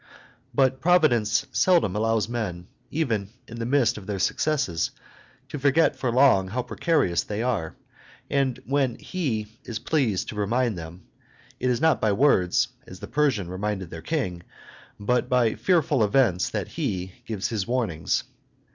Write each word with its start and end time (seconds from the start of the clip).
But 0.51 0.81
Providence 0.81 1.45
seldom 1.51 1.95
allows 1.95 2.27
men, 2.27 2.65
even 2.89 3.29
in 3.47 3.59
the 3.59 3.67
midst 3.67 3.99
of 3.99 4.07
their 4.07 4.17
successes, 4.17 4.89
to 5.49 5.59
forget 5.59 5.95
for 5.95 6.09
long 6.11 6.47
how 6.47 6.63
precarious 6.63 7.21
they 7.21 7.43
are; 7.43 7.75
and 8.27 8.59
when 8.65 8.95
He 8.95 9.45
is 9.63 9.77
pleased 9.77 10.29
to 10.29 10.35
remind 10.35 10.75
them, 10.75 11.03
it 11.59 11.69
is 11.69 11.81
not 11.81 12.01
by 12.01 12.13
words, 12.13 12.69
as 12.87 12.99
the 12.99 13.05
Persians 13.07 13.47
reminded 13.49 13.91
their 13.91 14.01
king, 14.01 14.41
but 14.99 15.29
by 15.29 15.53
fearful 15.53 16.03
events 16.03 16.49
that 16.49 16.69
He 16.69 17.11
gives 17.27 17.49
His 17.49 17.67
warnings. 17.67 18.23